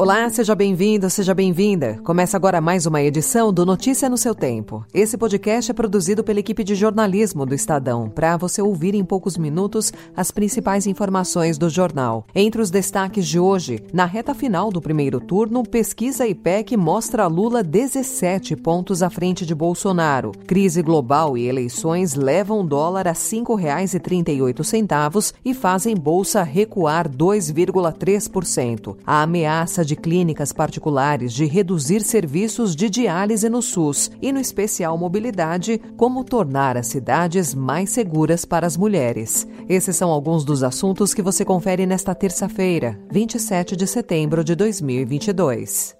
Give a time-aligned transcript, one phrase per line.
[0.00, 2.00] Olá, seja bem-vindo, seja bem-vinda.
[2.02, 4.82] Começa agora mais uma edição do Notícia no seu Tempo.
[4.94, 9.36] Esse podcast é produzido pela equipe de jornalismo do Estadão, para você ouvir em poucos
[9.36, 12.24] minutos as principais informações do jornal.
[12.34, 17.62] Entre os destaques de hoje, na reta final do primeiro turno, pesquisa IPEC mostra Lula
[17.62, 20.32] 17 pontos à frente de Bolsonaro.
[20.46, 28.96] Crise global e eleições levam dólar a R$ 5,38 e fazem bolsa recuar 2,3%.
[29.06, 34.96] A ameaça de clínicas particulares de reduzir serviços de diálise no SUS e, no especial,
[34.96, 39.46] mobilidade, como tornar as cidades mais seguras para as mulheres.
[39.68, 45.96] Esses são alguns dos assuntos que você confere nesta terça-feira, 27 de setembro de 2022.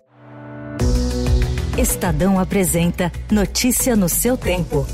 [1.78, 4.86] Estadão apresenta Notícia no seu tempo.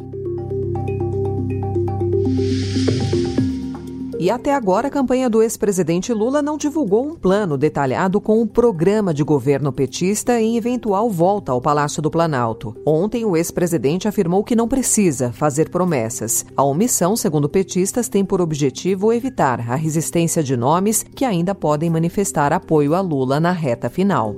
[4.26, 8.48] E até agora, a campanha do ex-presidente Lula não divulgou um plano detalhado com o
[8.48, 12.76] programa de governo petista em eventual volta ao Palácio do Planalto.
[12.88, 16.44] Ontem, o ex-presidente afirmou que não precisa fazer promessas.
[16.58, 21.92] A omissão, segundo petistas, tem por objetivo evitar a resistência de nomes que ainda podem
[21.92, 24.34] manifestar apoio a Lula na reta final.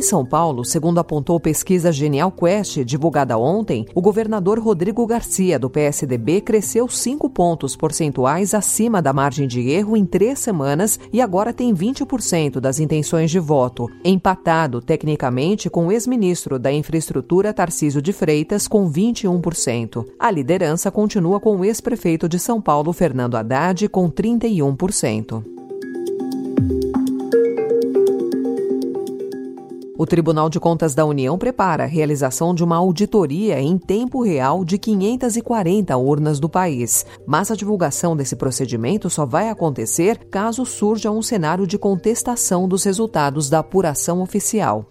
[0.00, 5.68] Em São Paulo, segundo apontou pesquisa Genial Quest, divulgada ontem, o governador Rodrigo Garcia, do
[5.68, 11.52] PSDB, cresceu 5 pontos percentuais acima da margem de erro em três semanas e agora
[11.52, 18.14] tem 20% das intenções de voto, empatado tecnicamente com o ex-ministro da Infraestrutura Tarcísio de
[18.14, 20.06] Freitas, com 21%.
[20.18, 25.59] A liderança continua com o ex-prefeito de São Paulo, Fernando Haddad, com 31%.
[30.00, 34.64] O Tribunal de Contas da União prepara a realização de uma auditoria em tempo real
[34.64, 37.04] de 540 urnas do país.
[37.26, 42.82] Mas a divulgação desse procedimento só vai acontecer caso surja um cenário de contestação dos
[42.82, 44.86] resultados da apuração oficial.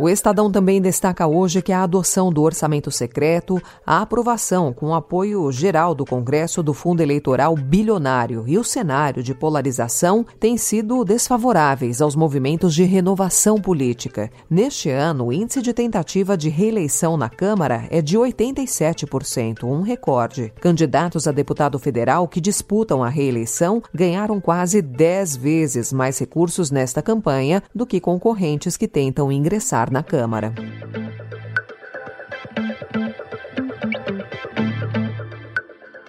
[0.00, 5.50] O Estadão também destaca hoje que a adoção do orçamento secreto, a aprovação com apoio
[5.50, 12.00] geral do Congresso do fundo eleitoral bilionário e o cenário de polarização têm sido desfavoráveis
[12.00, 14.30] aos movimentos de renovação política.
[14.48, 20.52] Neste ano, o índice de tentativa de reeleição na Câmara é de 87%, um recorde.
[20.60, 27.02] Candidatos a deputado federal que disputam a reeleição ganharam quase 10 vezes mais recursos nesta
[27.02, 30.67] campanha do que concorrentes que tentam ingressar na Câmara.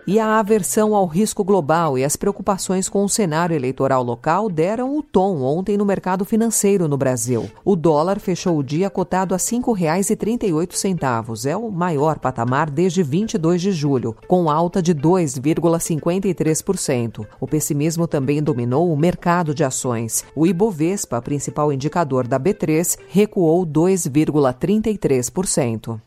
[0.09, 4.97] E a aversão ao risco global e as preocupações com o cenário eleitoral local deram
[4.97, 7.47] o tom ontem no mercado financeiro no Brasil.
[7.63, 11.45] O dólar fechou o dia cotado a R$ 5,38.
[11.45, 17.27] É o maior patamar desde 22 de julho, com alta de 2,53%.
[17.39, 20.25] O pessimismo também dominou o mercado de ações.
[20.35, 26.01] O Ibovespa, principal indicador da B3, recuou 2,33%.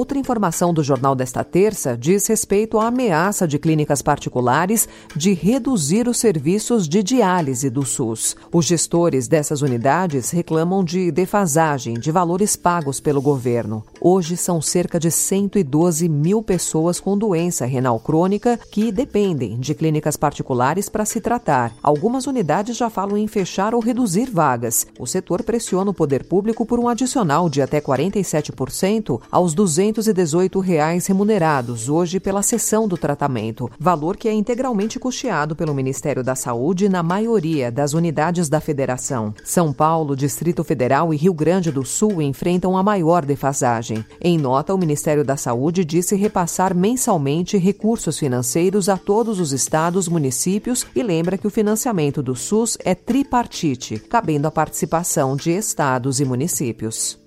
[0.00, 6.08] Outra informação do jornal desta terça diz respeito à ameaça de clínicas particulares de reduzir
[6.08, 8.34] os serviços de diálise do SUS.
[8.50, 13.84] Os gestores dessas unidades reclamam de defasagem de valores pagos pelo governo.
[14.00, 20.16] Hoje são cerca de 112 mil pessoas com doença renal crônica que dependem de clínicas
[20.16, 21.74] particulares para se tratar.
[21.82, 24.86] Algumas unidades já falam em fechar ou reduzir vagas.
[24.98, 29.52] O setor pressiona o poder público por um adicional de até 47% aos
[29.92, 36.22] 218 reais remunerados hoje pela sessão do tratamento, valor que é integralmente custeado pelo Ministério
[36.22, 39.34] da Saúde na maioria das unidades da federação.
[39.44, 44.04] São Paulo, Distrito Federal e Rio Grande do Sul enfrentam a maior defasagem.
[44.20, 50.08] Em nota, o Ministério da Saúde disse repassar mensalmente recursos financeiros a todos os estados,
[50.08, 56.20] municípios e lembra que o financiamento do SUS é tripartite, cabendo a participação de estados
[56.20, 57.19] e municípios.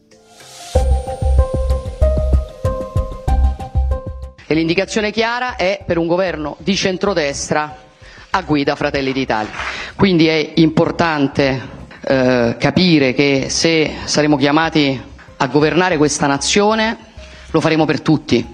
[4.53, 7.75] E l'indicazione chiara è per un governo di centrodestra
[8.29, 9.49] a guida Fratelli d'Italia.
[9.95, 11.59] Quindi è importante
[12.01, 15.01] eh, capire che se saremo chiamati
[15.37, 16.95] a governare questa nazione
[17.49, 18.45] lo faremo per tutti,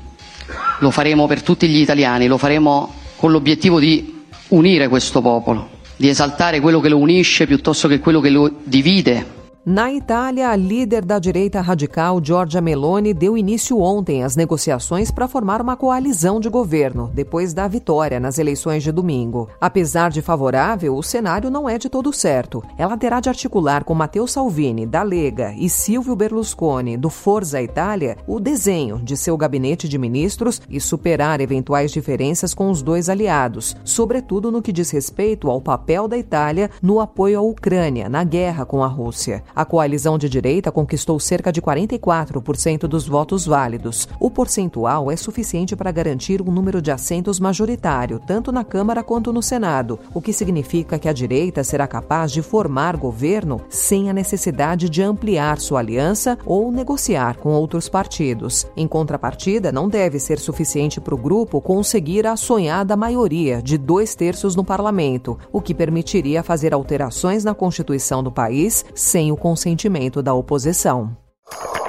[0.80, 5.68] lo faremo per tutti gli italiani, lo faremo con l'obiettivo di unire questo popolo,
[5.98, 10.56] di esaltare quello che lo unisce piuttosto che quello che lo divide Na Itália, a
[10.56, 16.40] líder da direita radical, Giorgia Meloni, deu início ontem às negociações para formar uma coalizão
[16.40, 19.50] de governo, depois da vitória nas eleições de domingo.
[19.60, 22.64] Apesar de favorável, o cenário não é de todo certo.
[22.78, 28.18] Ela terá de articular com Matteo Salvini, da Lega, e Silvio Berlusconi, do Forza Itália,
[28.26, 33.76] o desenho de seu gabinete de ministros e superar eventuais diferenças com os dois aliados,
[33.84, 38.66] sobretudo no que diz respeito ao papel da Itália no apoio à Ucrânia na guerra
[38.66, 39.44] com a Rússia.
[39.56, 44.08] A coalizão de direita conquistou cerca de 44% dos votos válidos.
[44.20, 49.34] O percentual é suficiente para garantir um número de assentos majoritário, tanto na Câmara quanto
[49.34, 54.14] no Senado, o que significa que a direita será capaz de formar governo sem a
[54.14, 58.68] necessidade de ampliar sua aliança ou negociar com outros partidos.
[58.76, 64.16] Em contrapartida, não deve ser suficiente para o grupo conseguir a sonhada maioria de dois
[64.16, 70.22] terços no parlamento, o que permitiria fazer alterações na Constituição do país sem o consentimento
[70.22, 71.18] da oposição.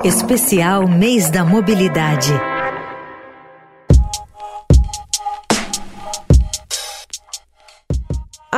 [0.03, 2.33] Especial Mês da Mobilidade.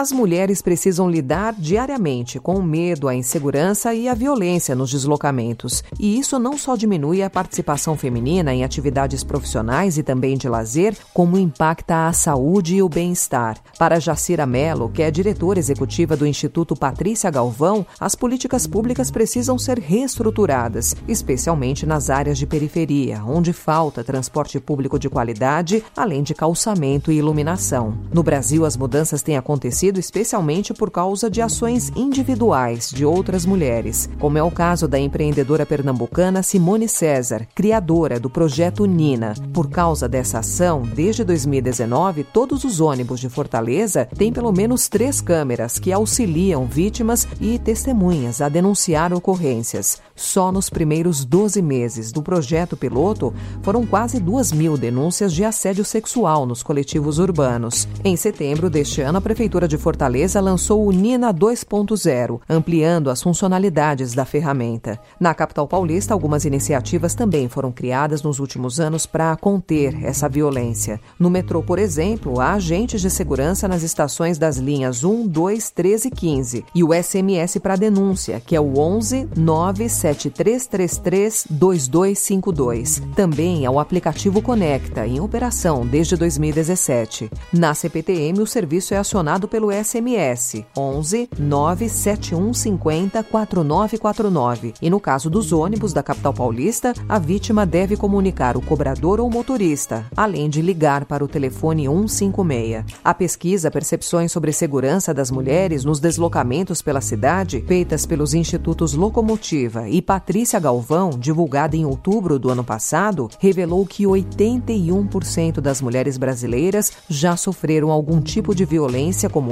[0.02, 5.84] As mulheres precisam lidar diariamente com o medo, a insegurança e a violência nos deslocamentos.
[5.96, 10.96] E isso não só diminui a participação feminina em atividades profissionais e também de lazer,
[11.14, 13.58] como impacta a saúde e o bem-estar.
[13.78, 19.56] Para Jacira Mello, que é diretora executiva do Instituto Patrícia Galvão, as políticas públicas precisam
[19.56, 26.34] ser reestruturadas, especialmente nas áreas de periferia, onde falta transporte público de qualidade, além de
[26.34, 27.96] calçamento e iluminação.
[28.12, 34.08] No Brasil, as mudanças têm acontecido especialmente por causa de ações individuais de outras mulheres,
[34.18, 39.34] como é o caso da empreendedora pernambucana Simone César, criadora do projeto Nina.
[39.52, 45.20] Por causa dessa ação, desde 2019, todos os ônibus de Fortaleza têm pelo menos três
[45.20, 50.00] câmeras que auxiliam vítimas e testemunhas a denunciar ocorrências.
[50.14, 55.84] Só nos primeiros 12 meses do projeto piloto, foram quase duas mil denúncias de assédio
[55.84, 57.88] sexual nos coletivos urbanos.
[58.04, 64.14] Em setembro deste ano, a Prefeitura de Fortaleza lançou o Nina 2.0, ampliando as funcionalidades
[64.14, 64.98] da ferramenta.
[65.18, 71.00] Na capital paulista, algumas iniciativas também foram criadas nos últimos anos para conter essa violência.
[71.18, 76.08] No metrô, por exemplo, há agentes de segurança nas estações das linhas 1, 2, 13
[76.08, 83.02] e 15 e o SMS para denúncia, que é o 11 97333 2252.
[83.14, 87.30] Também é o aplicativo Conecta, em operação desde 2017.
[87.52, 94.74] Na CPTM, o serviço é acionado pelo pelo SMS 11 97150 4949.
[94.82, 99.30] E no caso dos ônibus da capital paulista, a vítima deve comunicar o cobrador ou
[99.30, 102.84] motorista, além de ligar para o telefone 156.
[103.04, 109.88] A pesquisa Percepções sobre Segurança das Mulheres nos Deslocamentos pela Cidade, feitas pelos Institutos Locomotiva
[109.88, 116.92] e Patrícia Galvão, divulgada em outubro do ano passado, revelou que 81% das mulheres brasileiras
[117.08, 119.51] já sofreram algum tipo de violência como